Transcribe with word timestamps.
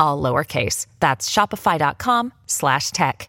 all 0.00 0.22
lowercase. 0.22 0.86
That's 1.00 1.30
shopify.com 1.30 2.32
slash 2.46 2.90
tech. 2.90 3.28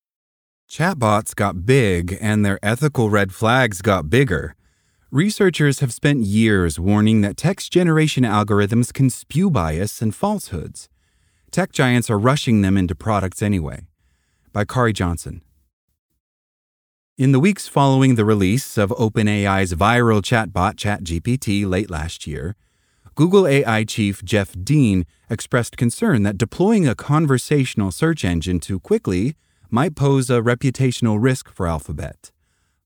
Chatbots 0.71 1.35
got 1.35 1.65
big 1.65 2.17
and 2.21 2.45
their 2.45 2.57
ethical 2.63 3.09
red 3.09 3.33
flags 3.33 3.81
got 3.81 4.09
bigger. 4.09 4.55
Researchers 5.11 5.81
have 5.81 5.91
spent 5.91 6.23
years 6.23 6.79
warning 6.79 7.19
that 7.19 7.35
text 7.35 7.73
generation 7.73 8.23
algorithms 8.23 8.93
can 8.93 9.09
spew 9.09 9.51
bias 9.51 10.01
and 10.01 10.15
falsehoods. 10.15 10.87
Tech 11.51 11.73
giants 11.73 12.09
are 12.09 12.17
rushing 12.17 12.61
them 12.61 12.77
into 12.77 12.95
products 12.95 13.41
anyway. 13.41 13.81
By 14.53 14.63
Khari 14.63 14.93
Johnson. 14.93 15.41
In 17.17 17.33
the 17.33 17.39
weeks 17.41 17.67
following 17.67 18.15
the 18.15 18.23
release 18.23 18.77
of 18.77 18.91
OpenAI's 18.91 19.73
viral 19.73 20.21
chatbot 20.21 20.75
ChatGPT 20.75 21.69
late 21.69 21.89
last 21.89 22.25
year, 22.25 22.55
Google 23.15 23.45
AI 23.45 23.83
chief 23.83 24.23
Jeff 24.23 24.55
Dean 24.63 25.05
expressed 25.29 25.75
concern 25.75 26.23
that 26.23 26.37
deploying 26.37 26.87
a 26.87 26.95
conversational 26.95 27.91
search 27.91 28.23
engine 28.23 28.61
too 28.61 28.79
quickly 28.79 29.35
might 29.71 29.95
pose 29.95 30.29
a 30.29 30.41
reputational 30.41 31.17
risk 31.19 31.49
for 31.49 31.65
Alphabet. 31.65 32.31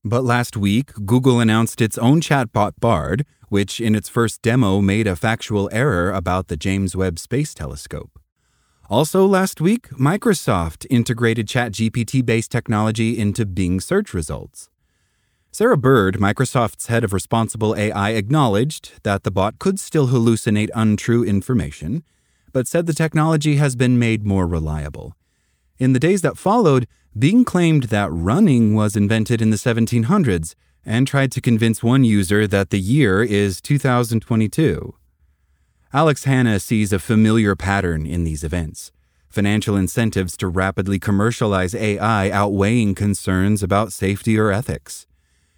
But 0.04 0.22
last 0.22 0.56
week, 0.56 0.92
Google 1.04 1.40
announced 1.40 1.80
its 1.80 1.98
own 1.98 2.20
chatbot 2.20 2.74
Bard, 2.78 3.26
which 3.48 3.80
in 3.80 3.96
its 3.96 4.08
first 4.08 4.40
demo 4.40 4.80
made 4.80 5.08
a 5.08 5.16
factual 5.16 5.68
error 5.72 6.12
about 6.12 6.46
the 6.46 6.56
James 6.56 6.94
Webb 6.94 7.18
Space 7.18 7.54
Telescope. 7.54 8.20
Also 8.88 9.26
last 9.26 9.60
week, 9.60 9.88
Microsoft 9.90 10.86
integrated 10.88 11.48
ChatGPT 11.48 12.24
based 12.24 12.52
technology 12.52 13.18
into 13.18 13.44
Bing 13.44 13.80
search 13.80 14.14
results. 14.14 14.70
Sarah 15.50 15.76
Bird, 15.76 16.18
Microsoft's 16.18 16.86
head 16.86 17.02
of 17.02 17.12
responsible 17.12 17.74
AI, 17.74 18.10
acknowledged 18.10 19.02
that 19.02 19.24
the 19.24 19.30
bot 19.32 19.58
could 19.58 19.80
still 19.80 20.08
hallucinate 20.08 20.68
untrue 20.74 21.24
information, 21.24 22.04
but 22.52 22.68
said 22.68 22.86
the 22.86 22.92
technology 22.92 23.56
has 23.56 23.74
been 23.74 23.98
made 23.98 24.24
more 24.24 24.46
reliable. 24.46 25.16
In 25.78 25.92
the 25.92 26.00
days 26.00 26.22
that 26.22 26.38
followed, 26.38 26.86
Bing 27.18 27.44
claimed 27.44 27.84
that 27.84 28.10
running 28.10 28.74
was 28.74 28.96
invented 28.96 29.42
in 29.42 29.50
the 29.50 29.56
1700s 29.56 30.54
and 30.84 31.06
tried 31.06 31.32
to 31.32 31.40
convince 31.40 31.82
one 31.82 32.04
user 32.04 32.46
that 32.46 32.70
the 32.70 32.80
year 32.80 33.22
is 33.22 33.60
2022. 33.60 34.94
Alex 35.92 36.24
Hanna 36.24 36.60
sees 36.60 36.92
a 36.92 36.98
familiar 36.98 37.54
pattern 37.54 38.06
in 38.06 38.24
these 38.24 38.44
events 38.44 38.92
financial 39.28 39.76
incentives 39.76 40.34
to 40.34 40.48
rapidly 40.48 40.98
commercialize 40.98 41.74
AI 41.74 42.30
outweighing 42.30 42.94
concerns 42.94 43.62
about 43.62 43.92
safety 43.92 44.38
or 44.38 44.50
ethics. 44.50 45.06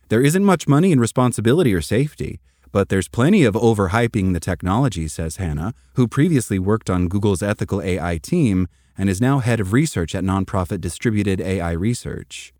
There 0.08 0.20
isn't 0.20 0.44
much 0.44 0.66
money 0.66 0.90
in 0.90 0.98
responsibility 0.98 1.72
or 1.72 1.80
safety, 1.80 2.40
but 2.72 2.88
there's 2.88 3.06
plenty 3.06 3.44
of 3.44 3.54
overhyping 3.54 4.32
the 4.32 4.40
technology, 4.40 5.06
says 5.06 5.36
Hanna, 5.36 5.74
who 5.94 6.08
previously 6.08 6.58
worked 6.58 6.90
on 6.90 7.06
Google's 7.06 7.40
ethical 7.40 7.80
AI 7.80 8.18
team 8.18 8.66
and 8.98 9.09
is 9.09 9.20
now 9.20 9.38
head 9.38 9.60
of 9.60 9.72
research 9.72 10.14
at 10.14 10.25
nonprofit 10.25 10.81
Distributed 10.81 11.41
AI 11.41 11.70
Research. 11.70 12.53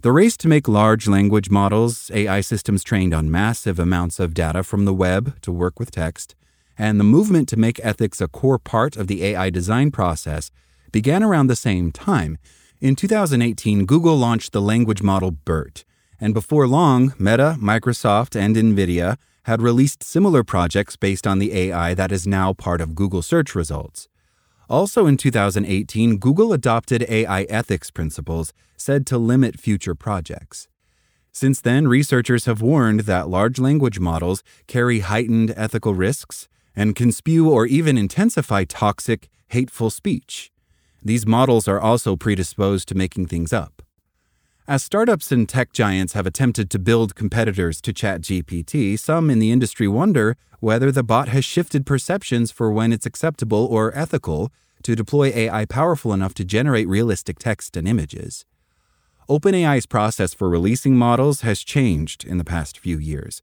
The 0.00 0.12
race 0.12 0.36
to 0.38 0.48
make 0.48 0.66
large 0.66 1.06
language 1.06 1.50
models, 1.50 2.10
AI 2.14 2.40
systems 2.40 2.82
trained 2.82 3.12
on 3.12 3.30
massive 3.30 3.78
amounts 3.78 4.18
of 4.18 4.32
data 4.32 4.62
from 4.62 4.86
the 4.86 4.94
web 4.94 5.40
to 5.42 5.52
work 5.52 5.78
with 5.78 5.90
text, 5.90 6.34
and 6.78 6.98
the 6.98 7.04
movement 7.04 7.48
to 7.50 7.58
make 7.58 7.84
ethics 7.84 8.20
a 8.20 8.28
core 8.28 8.58
part 8.58 8.96
of 8.96 9.08
the 9.08 9.24
AI 9.24 9.50
design 9.50 9.90
process 9.90 10.50
began 10.92 11.22
around 11.22 11.48
the 11.48 11.56
same 11.56 11.92
time. 11.92 12.38
In 12.80 12.96
2018, 12.96 13.84
Google 13.86 14.16
launched 14.16 14.52
the 14.52 14.62
language 14.62 15.02
model 15.02 15.32
BERT, 15.32 15.84
and 16.20 16.32
before 16.32 16.66
long, 16.66 17.12
Meta, 17.18 17.56
Microsoft, 17.60 18.38
and 18.40 18.56
NVIDIA 18.56 19.16
had 19.42 19.60
released 19.60 20.04
similar 20.04 20.44
projects 20.44 20.94
based 20.96 21.26
on 21.26 21.40
the 21.40 21.52
AI 21.52 21.94
that 21.94 22.12
is 22.12 22.26
now 22.26 22.52
part 22.52 22.80
of 22.80 22.94
Google 22.94 23.22
search 23.22 23.54
results. 23.54 24.08
Also 24.68 25.06
in 25.06 25.16
2018, 25.16 26.18
Google 26.18 26.52
adopted 26.52 27.06
AI 27.08 27.42
ethics 27.44 27.90
principles 27.90 28.52
said 28.76 29.06
to 29.06 29.16
limit 29.16 29.58
future 29.58 29.94
projects. 29.94 30.68
Since 31.32 31.60
then, 31.60 31.88
researchers 31.88 32.44
have 32.44 32.60
warned 32.60 33.00
that 33.00 33.28
large 33.28 33.58
language 33.58 33.98
models 33.98 34.42
carry 34.66 35.00
heightened 35.00 35.54
ethical 35.56 35.94
risks 35.94 36.48
and 36.76 36.94
can 36.94 37.12
spew 37.12 37.48
or 37.48 37.66
even 37.66 37.96
intensify 37.96 38.64
toxic, 38.64 39.28
hateful 39.48 39.88
speech. 39.88 40.50
These 41.02 41.26
models 41.26 41.66
are 41.66 41.80
also 41.80 42.16
predisposed 42.16 42.88
to 42.88 42.94
making 42.94 43.26
things 43.26 43.52
up. 43.52 43.82
As 44.68 44.84
startups 44.84 45.32
and 45.32 45.48
tech 45.48 45.72
giants 45.72 46.12
have 46.12 46.26
attempted 46.26 46.68
to 46.68 46.78
build 46.78 47.14
competitors 47.14 47.80
to 47.80 47.90
ChatGPT, 47.90 48.98
some 48.98 49.30
in 49.30 49.38
the 49.38 49.50
industry 49.50 49.88
wonder 49.88 50.36
whether 50.60 50.92
the 50.92 51.02
bot 51.02 51.28
has 51.28 51.46
shifted 51.46 51.86
perceptions 51.86 52.50
for 52.50 52.70
when 52.70 52.92
it's 52.92 53.06
acceptable 53.06 53.64
or 53.64 53.96
ethical 53.96 54.52
to 54.82 54.94
deploy 54.94 55.28
AI 55.28 55.64
powerful 55.64 56.12
enough 56.12 56.34
to 56.34 56.44
generate 56.44 56.86
realistic 56.86 57.38
text 57.38 57.78
and 57.78 57.88
images. 57.88 58.44
OpenAI's 59.26 59.86
process 59.86 60.34
for 60.34 60.50
releasing 60.50 60.94
models 60.94 61.40
has 61.40 61.60
changed 61.64 62.22
in 62.22 62.36
the 62.36 62.44
past 62.44 62.78
few 62.78 62.98
years. 62.98 63.40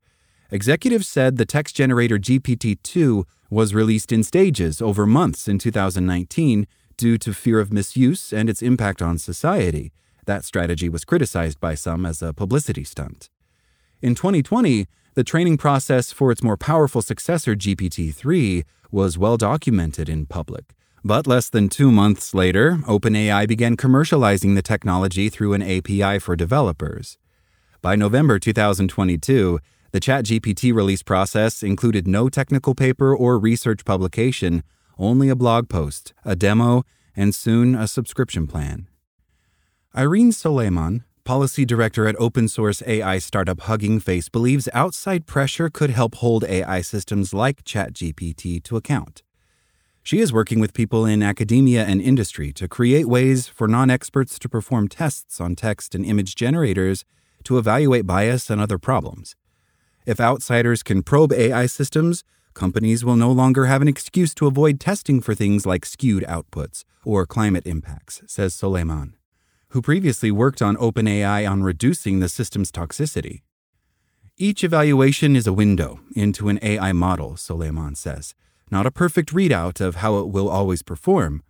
Executives 0.51 1.07
said 1.07 1.37
the 1.37 1.45
text 1.47 1.75
generator 1.75 2.19
GPT 2.19 2.77
2 2.83 3.25
was 3.49 3.73
released 3.73 4.11
in 4.11 4.21
stages 4.21 4.79
over 4.79 5.07
months 5.07 5.47
in 5.47 5.57
2019 5.57 6.67
due 6.97 7.17
to 7.17 7.33
fear 7.33 7.59
of 7.59 7.73
misuse 7.73 8.31
and 8.31 8.47
its 8.47 8.61
impact 8.61 9.01
on 9.01 9.17
society. 9.17 9.91
That 10.25 10.43
strategy 10.43 10.89
was 10.89 11.05
criticized 11.05 11.59
by 11.59 11.75
some 11.75 12.05
as 12.05 12.21
a 12.21 12.33
publicity 12.33 12.83
stunt. 12.83 13.29
In 14.01 14.15
2020, 14.15 14.87
the 15.13 15.23
training 15.23 15.57
process 15.57 16.11
for 16.11 16.31
its 16.31 16.43
more 16.43 16.57
powerful 16.57 17.01
successor, 17.01 17.55
GPT 17.55 18.13
3, 18.13 18.63
was 18.91 19.17
well 19.17 19.37
documented 19.37 20.09
in 20.09 20.25
public. 20.25 20.73
But 21.03 21.27
less 21.27 21.49
than 21.49 21.69
two 21.69 21.91
months 21.91 22.33
later, 22.33 22.79
OpenAI 22.87 23.47
began 23.47 23.77
commercializing 23.77 24.55
the 24.55 24.61
technology 24.61 25.29
through 25.29 25.53
an 25.53 25.61
API 25.61 26.19
for 26.19 26.35
developers. 26.35 27.17
By 27.81 27.95
November 27.95 28.39
2022, 28.39 29.59
the 29.91 29.99
ChatGPT 29.99 30.73
release 30.73 31.03
process 31.03 31.61
included 31.61 32.07
no 32.07 32.27
technical 32.27 32.73
paper 32.73 33.15
or 33.15 33.37
research 33.37 33.85
publication, 33.85 34.63
only 34.97 35.29
a 35.29 35.35
blog 35.35 35.69
post, 35.69 36.13
a 36.25 36.35
demo, 36.35 36.83
and 37.15 37.35
soon 37.35 37.75
a 37.75 37.87
subscription 37.87 38.47
plan. 38.47 38.87
Irene 39.97 40.31
Solaiman, 40.31 41.05
policy 41.23 41.63
director 41.63 42.05
at 42.05 42.17
open 42.19 42.49
source 42.49 42.83
AI 42.85 43.17
startup 43.17 43.61
Hugging 43.61 44.01
Face, 44.01 44.27
believes 44.27 44.67
outside 44.73 45.25
pressure 45.25 45.69
could 45.69 45.89
help 45.89 46.15
hold 46.15 46.43
AI 46.43 46.81
systems 46.81 47.33
like 47.33 47.63
ChatGPT 47.63 48.61
to 48.63 48.75
account. 48.75 49.23
She 50.03 50.19
is 50.19 50.33
working 50.33 50.59
with 50.59 50.73
people 50.73 51.05
in 51.05 51.23
academia 51.23 51.85
and 51.85 52.01
industry 52.01 52.51
to 52.53 52.67
create 52.67 53.07
ways 53.07 53.47
for 53.47 53.69
non 53.69 53.89
experts 53.89 54.37
to 54.39 54.49
perform 54.49 54.89
tests 54.89 55.39
on 55.39 55.55
text 55.55 55.95
and 55.95 56.05
image 56.05 56.35
generators 56.35 57.05
to 57.45 57.57
evaluate 57.57 58.05
bias 58.05 58.49
and 58.49 58.59
other 58.59 58.77
problems. 58.77 59.37
If 60.05 60.19
outsiders 60.19 60.83
can 60.83 61.03
probe 61.03 61.31
AI 61.31 61.67
systems, 61.67 62.25
companies 62.53 63.05
will 63.05 63.15
no 63.15 63.31
longer 63.31 63.67
have 63.67 63.81
an 63.81 63.87
excuse 63.87 64.35
to 64.35 64.47
avoid 64.47 64.81
testing 64.81 65.21
for 65.21 65.33
things 65.33 65.65
like 65.65 65.85
skewed 65.85 66.25
outputs 66.25 66.83
or 67.05 67.25
climate 67.25 67.65
impacts, 67.65 68.21
says 68.27 68.53
Solaiman 68.53 69.13
who 69.69 69.81
previously 69.81 70.31
worked 70.31 70.61
on 70.61 70.75
OpenAI 70.77 71.49
on 71.49 71.63
reducing 71.63 72.19
the 72.19 72.29
system's 72.29 72.71
toxicity. 72.71 73.41
Each 74.37 74.63
evaluation 74.63 75.35
is 75.35 75.47
a 75.47 75.53
window 75.53 75.99
into 76.15 76.49
an 76.49 76.59
AI 76.61 76.91
model, 76.91 77.31
Solaiman 77.31 77.95
says. 77.95 78.35
not 78.71 78.85
a 78.85 78.91
perfect 78.91 79.31
readout 79.33 79.79
of 79.79 79.97
how 79.97 80.17
it 80.17 80.27
will 80.27 80.49
always 80.49 80.81
perform, 80.81 81.43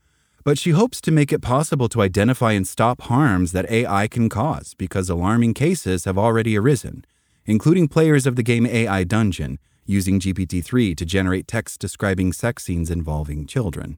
but 0.44 0.60
she 0.60 0.72
hopes 0.72 1.02
to 1.02 1.12
make 1.12 1.34
it 1.34 1.42
possible 1.42 1.90
to 1.90 2.02
identify 2.04 2.52
and 2.52 2.68
stop 2.68 3.02
harms 3.02 3.52
that 3.52 3.70
AI 3.72 4.08
can 4.08 4.30
cause 4.30 4.76
because 4.76 5.10
alarming 5.10 5.56
cases 5.56 6.06
have 6.06 6.18
already 6.18 6.56
arisen, 6.56 7.04
including 7.46 7.88
players 7.88 8.28
of 8.28 8.36
the 8.36 8.44
game 8.44 8.68
AI 8.68 9.04
Dungeon 9.04 9.58
using 9.86 10.20
GPT 10.20 10.64
3 10.64 10.94
to 10.96 11.06
generate 11.06 11.48
text 11.48 11.80
describing 11.80 12.34
sex 12.34 12.66
scenes 12.66 12.92
involving 12.92 13.48
children. 13.48 13.98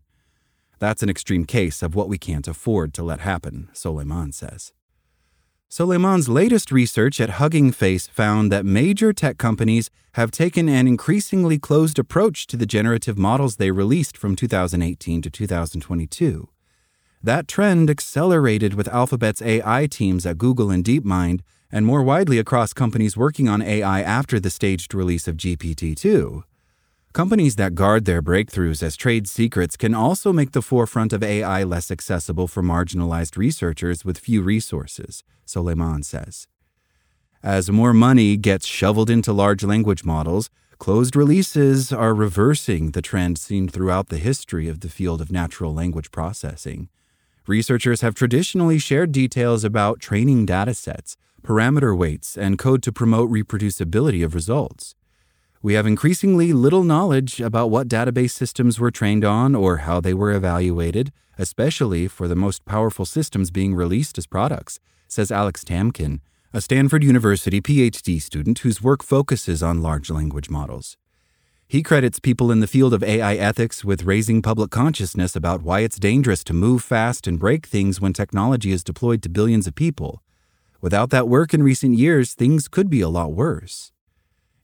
That's 0.79 1.03
an 1.03 1.09
extreme 1.09 1.45
case 1.45 1.81
of 1.81 1.95
what 1.95 2.09
we 2.09 2.17
can't 2.17 2.47
afford 2.47 2.93
to 2.95 3.03
let 3.03 3.21
happen, 3.21 3.69
Solaiman 3.73 4.33
says. 4.33 4.73
Solaiman's 5.69 6.29
latest 6.29 6.71
research 6.71 7.19
at 7.19 7.31
Hugging 7.31 7.71
Face 7.73 8.07
found 8.07 8.51
that 8.51 8.65
major 8.65 9.11
tech 9.11 9.37
companies 9.37 9.89
have 10.13 10.31
taken 10.31 10.69
an 10.69 10.87
increasingly 10.87 11.59
closed 11.59 11.99
approach 11.99 12.47
to 12.47 12.57
the 12.57 12.65
generative 12.65 13.17
models 13.17 13.57
they 13.57 13.71
released 13.71 14.17
from 14.17 14.35
2018 14.35 15.21
to 15.21 15.29
2022. 15.29 16.47
That 17.21 17.47
trend 17.47 17.89
accelerated 17.89 18.75
with 18.75 18.87
Alphabet's 18.87 19.41
AI 19.41 19.87
teams 19.87 20.25
at 20.25 20.37
Google 20.37 20.71
and 20.71 20.85
DeepMind, 20.85 21.41
and 21.69 21.85
more 21.85 22.01
widely 22.01 22.39
across 22.39 22.71
companies 22.71 23.17
working 23.17 23.49
on 23.49 23.61
AI 23.61 24.01
after 24.01 24.39
the 24.39 24.49
staged 24.49 24.93
release 24.93 25.27
of 25.27 25.35
GPT 25.35 25.97
2. 25.97 26.45
Companies 27.17 27.55
that 27.55 27.73
guard 27.73 28.05
their 28.05 28.21
breakthroughs 28.21 28.83
as 28.83 28.95
trade 28.95 29.27
secrets 29.27 29.75
can 29.75 29.95
also 29.95 30.31
make 30.31 30.51
the 30.51 30.61
forefront 30.61 31.11
of 31.11 31.23
AI 31.23 31.63
less 31.63 31.89
accessible 31.89 32.47
for 32.47 32.61
marginalized 32.61 33.35
researchers 33.35 34.05
with 34.05 34.19
few 34.19 34.43
resources, 34.43 35.23
Solaiman 35.43 36.05
says. 36.05 36.47
As 37.41 37.71
more 37.71 37.91
money 37.91 38.37
gets 38.37 38.67
shoveled 38.67 39.09
into 39.09 39.33
large 39.33 39.63
language 39.63 40.03
models, 40.03 40.51
closed 40.77 41.15
releases 41.15 41.91
are 41.91 42.13
reversing 42.13 42.91
the 42.91 43.01
trend 43.01 43.39
seen 43.39 43.67
throughout 43.67 44.09
the 44.09 44.19
history 44.19 44.67
of 44.69 44.81
the 44.81 44.89
field 44.89 45.19
of 45.19 45.31
natural 45.31 45.73
language 45.73 46.11
processing. 46.11 46.87
Researchers 47.47 48.01
have 48.01 48.13
traditionally 48.13 48.77
shared 48.77 49.11
details 49.11 49.63
about 49.63 49.99
training 49.99 50.45
datasets, 50.45 51.15
parameter 51.41 51.97
weights, 51.97 52.37
and 52.37 52.59
code 52.59 52.83
to 52.83 52.91
promote 52.91 53.31
reproducibility 53.31 54.23
of 54.23 54.35
results. 54.35 54.93
We 55.67 55.73
have 55.73 55.85
increasingly 55.85 56.53
little 56.53 56.85
knowledge 56.85 57.41
about 57.41 57.69
what 57.69 57.89
database 57.89 58.31
systems 58.31 58.79
were 58.79 58.89
trained 58.89 59.25
on 59.25 59.53
or 59.53 59.79
how 59.79 59.99
they 59.99 60.13
were 60.13 60.31
evaluated, 60.31 61.11
especially 61.37 62.07
for 62.07 62.29
the 62.29 62.37
most 62.37 62.63
powerful 62.63 63.03
systems 63.03 63.51
being 63.51 63.75
released 63.75 64.17
as 64.17 64.27
products, 64.27 64.79
says 65.09 65.29
Alex 65.29 65.65
Tamkin, 65.65 66.21
a 66.53 66.61
Stanford 66.61 67.03
University 67.03 67.59
PhD 67.59 68.21
student 68.21 68.59
whose 68.59 68.81
work 68.81 69.03
focuses 69.03 69.61
on 69.61 69.81
large 69.81 70.09
language 70.09 70.49
models. 70.49 70.95
He 71.67 71.83
credits 71.83 72.21
people 72.21 72.49
in 72.49 72.61
the 72.61 72.65
field 72.65 72.93
of 72.93 73.03
AI 73.03 73.35
ethics 73.35 73.83
with 73.83 74.05
raising 74.05 74.41
public 74.41 74.71
consciousness 74.71 75.35
about 75.35 75.63
why 75.63 75.81
it's 75.81 75.99
dangerous 75.99 76.45
to 76.45 76.53
move 76.53 76.81
fast 76.81 77.27
and 77.27 77.37
break 77.37 77.65
things 77.65 77.99
when 77.99 78.13
technology 78.13 78.71
is 78.71 78.85
deployed 78.85 79.21
to 79.23 79.27
billions 79.27 79.67
of 79.67 79.75
people. 79.75 80.23
Without 80.79 81.09
that 81.09 81.27
work 81.27 81.53
in 81.53 81.61
recent 81.61 81.97
years, 81.97 82.35
things 82.35 82.69
could 82.69 82.89
be 82.89 83.01
a 83.01 83.09
lot 83.09 83.33
worse. 83.33 83.91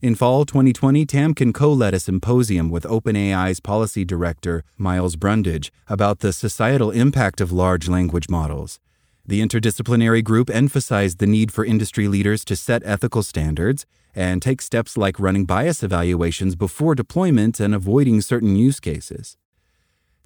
In 0.04 0.16
fall 0.16 0.44
2020, 0.44 1.06
Tamkin 1.06 1.54
co 1.54 1.72
led 1.72 1.94
a 1.94 2.00
symposium 2.02 2.70
with 2.70 2.84
OpenAI's 2.84 3.62
policy 3.62 4.04
director, 4.04 4.66
Miles 4.78 5.16
Brundage, 5.16 5.72
about 5.88 6.20
the 6.20 6.34
societal 6.34 6.92
impact 6.92 7.40
of 7.40 7.54
large 7.54 7.88
language 7.88 8.28
models. 8.28 8.82
The 9.26 9.40
interdisciplinary 9.40 10.22
group 10.22 10.50
emphasized 10.50 11.20
the 11.20 11.26
need 11.26 11.54
for 11.54 11.64
industry 11.64 12.10
leaders 12.10 12.44
to 12.44 12.58
set 12.58 12.82
ethical 12.84 13.24
standards 13.24 13.86
and 14.14 14.42
take 14.42 14.62
steps 14.62 14.98
like 14.98 15.22
running 15.22 15.46
bias 15.46 15.82
evaluations 15.82 16.58
before 16.58 16.96
deployment 16.96 17.62
and 17.62 17.74
avoiding 17.74 18.20
certain 18.20 18.58
use 18.58 18.82
cases. 18.82 19.38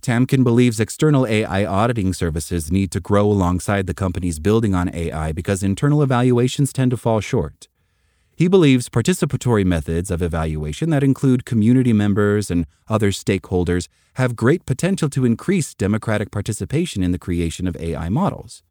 Tamkin 0.02 0.44
believes 0.44 0.80
external 0.80 1.28
AI 1.28 1.68
auditing 1.68 2.14
services 2.14 2.72
need 2.72 2.90
to 2.90 3.00
grow 3.00 3.28
alongside 3.28 3.86
the 3.86 3.94
companies 3.94 4.40
building 4.40 4.74
on 4.74 4.90
AI 4.92 5.32
because 5.34 5.62
internal 5.62 6.02
evaluations 6.02 6.74
tend 6.74 6.90
to 6.90 6.98
fall 6.98 7.22
short. 7.22 7.68
He 8.38 8.48
believes 8.48 8.88
participatory 8.88 9.66
methods 9.66 10.12
of 10.12 10.22
evaluation 10.22 10.92
that 10.92 11.04
include 11.04 11.44
community 11.44 11.92
members 11.92 12.52
and 12.52 12.68
other 12.88 13.10
stakeholders 13.10 13.88
have 14.14 14.36
great 14.36 14.64
potential 14.68 15.10
to 15.10 15.26
increase 15.26 15.74
democratic 15.74 16.30
participation 16.30 17.02
in 17.02 17.12
the 17.12 17.18
creation 17.18 17.68
of 17.68 17.76
AI 17.78 18.10
models. 18.10 18.62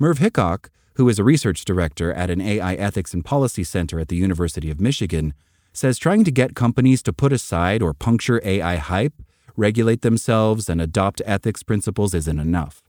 Merve 0.00 0.18
Hickok, 0.18 0.70
who 0.96 1.08
is 1.08 1.20
a 1.20 1.24
research 1.24 1.64
director 1.64 2.12
at 2.12 2.30
an 2.30 2.40
AI 2.40 2.74
ethics 2.74 3.14
and 3.14 3.24
policy 3.24 3.62
center 3.62 4.00
at 4.00 4.08
the 4.08 4.16
University 4.16 4.72
of 4.72 4.80
Michigan, 4.80 5.34
says 5.72 5.96
trying 5.96 6.24
to 6.24 6.32
get 6.32 6.56
companies 6.56 7.00
to 7.04 7.12
put 7.12 7.32
aside 7.32 7.80
or 7.80 7.94
puncture 7.94 8.40
AI 8.44 8.74
hype, 8.74 9.22
regulate 9.56 10.02
themselves, 10.02 10.68
and 10.68 10.80
adopt 10.80 11.22
ethics 11.24 11.62
principles 11.62 12.12
isn't 12.12 12.40
enough. 12.40 12.83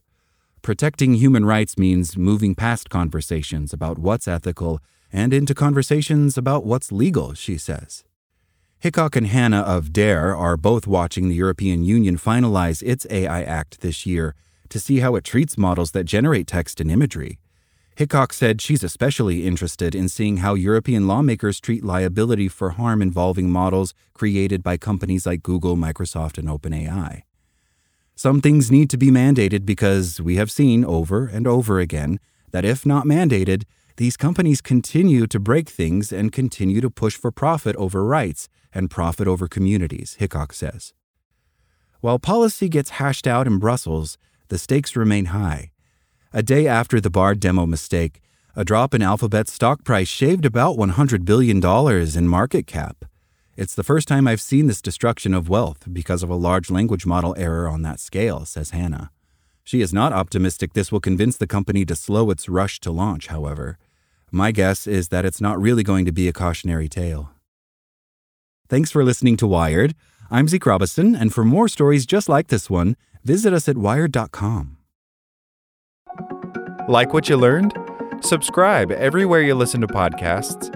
Protecting 0.66 1.14
human 1.14 1.44
rights 1.44 1.78
means 1.78 2.16
moving 2.16 2.56
past 2.56 2.90
conversations 2.90 3.72
about 3.72 4.00
what's 4.00 4.26
ethical 4.26 4.80
and 5.12 5.32
into 5.32 5.54
conversations 5.54 6.36
about 6.36 6.66
what's 6.66 6.90
legal, 6.90 7.34
she 7.34 7.56
says. 7.56 8.02
Hickok 8.80 9.14
and 9.14 9.28
Hanna 9.28 9.60
of 9.60 9.92
DAIR 9.92 10.34
are 10.34 10.56
both 10.56 10.88
watching 10.88 11.28
the 11.28 11.36
European 11.36 11.84
Union 11.84 12.18
finalize 12.18 12.82
its 12.82 13.06
AI 13.10 13.44
Act 13.44 13.80
this 13.80 14.06
year 14.06 14.34
to 14.68 14.80
see 14.80 14.98
how 14.98 15.14
it 15.14 15.22
treats 15.22 15.56
models 15.56 15.92
that 15.92 16.02
generate 16.02 16.48
text 16.48 16.80
and 16.80 16.90
imagery. 16.90 17.38
Hickok 17.94 18.32
said 18.32 18.60
she's 18.60 18.82
especially 18.82 19.46
interested 19.46 19.94
in 19.94 20.08
seeing 20.08 20.38
how 20.38 20.54
European 20.54 21.06
lawmakers 21.06 21.60
treat 21.60 21.84
liability 21.84 22.48
for 22.48 22.70
harm 22.70 23.00
involving 23.02 23.50
models 23.50 23.94
created 24.14 24.64
by 24.64 24.76
companies 24.76 25.26
like 25.26 25.44
Google, 25.44 25.76
Microsoft, 25.76 26.38
and 26.38 26.48
OpenAI. 26.48 27.22
Some 28.18 28.40
things 28.40 28.70
need 28.70 28.88
to 28.90 28.96
be 28.96 29.10
mandated 29.10 29.66
because 29.66 30.22
we 30.22 30.36
have 30.36 30.50
seen 30.50 30.86
over 30.86 31.26
and 31.26 31.46
over 31.46 31.78
again 31.78 32.18
that 32.50 32.64
if 32.64 32.86
not 32.86 33.04
mandated, 33.04 33.64
these 33.98 34.16
companies 34.16 34.62
continue 34.62 35.26
to 35.26 35.38
break 35.38 35.68
things 35.68 36.12
and 36.12 36.32
continue 36.32 36.80
to 36.80 36.88
push 36.88 37.14
for 37.14 37.30
profit 37.30 37.76
over 37.76 38.06
rights 38.06 38.48
and 38.72 38.90
profit 38.90 39.28
over 39.28 39.46
communities, 39.46 40.16
Hickok 40.18 40.54
says. 40.54 40.94
While 42.00 42.18
policy 42.18 42.70
gets 42.70 42.90
hashed 42.90 43.26
out 43.26 43.46
in 43.46 43.58
Brussels, 43.58 44.16
the 44.48 44.58
stakes 44.58 44.96
remain 44.96 45.26
high. 45.26 45.72
A 46.32 46.42
day 46.42 46.66
after 46.66 47.02
the 47.02 47.10
Bard 47.10 47.38
demo 47.38 47.66
mistake, 47.66 48.22
a 48.54 48.64
drop 48.64 48.94
in 48.94 49.02
Alphabet's 49.02 49.52
stock 49.52 49.84
price 49.84 50.08
shaved 50.08 50.46
about 50.46 50.78
$100 50.78 51.26
billion 51.26 51.62
in 52.16 52.28
market 52.28 52.66
cap. 52.66 53.04
It's 53.56 53.74
the 53.74 53.82
first 53.82 54.06
time 54.06 54.28
I've 54.28 54.42
seen 54.42 54.66
this 54.66 54.82
destruction 54.82 55.32
of 55.32 55.48
wealth 55.48 55.88
because 55.90 56.22
of 56.22 56.28
a 56.28 56.34
large 56.34 56.70
language 56.70 57.06
model 57.06 57.34
error 57.38 57.66
on 57.66 57.80
that 57.82 58.00
scale, 58.00 58.44
says 58.44 58.70
Hanna. 58.70 59.10
She 59.64 59.80
is 59.80 59.94
not 59.94 60.12
optimistic 60.12 60.74
this 60.74 60.92
will 60.92 61.00
convince 61.00 61.38
the 61.38 61.46
company 61.46 61.86
to 61.86 61.96
slow 61.96 62.28
its 62.28 62.50
rush 62.50 62.80
to 62.80 62.90
launch, 62.90 63.28
however. 63.28 63.78
My 64.30 64.52
guess 64.52 64.86
is 64.86 65.08
that 65.08 65.24
it's 65.24 65.40
not 65.40 65.58
really 65.58 65.82
going 65.82 66.04
to 66.04 66.12
be 66.12 66.28
a 66.28 66.34
cautionary 66.34 66.86
tale. 66.86 67.30
Thanks 68.68 68.90
for 68.90 69.02
listening 69.02 69.38
to 69.38 69.46
Wired. 69.46 69.94
I'm 70.30 70.48
Zeke 70.48 70.66
Robison, 70.66 71.16
and 71.16 71.32
for 71.32 71.42
more 71.42 71.68
stories 71.68 72.04
just 72.04 72.28
like 72.28 72.48
this 72.48 72.68
one, 72.68 72.94
visit 73.24 73.54
us 73.54 73.70
at 73.70 73.78
wired.com. 73.78 74.76
Like 76.88 77.14
what 77.14 77.30
you 77.30 77.38
learned? 77.38 77.72
Subscribe 78.20 78.92
everywhere 78.92 79.40
you 79.40 79.54
listen 79.54 79.80
to 79.80 79.86
podcasts 79.86 80.75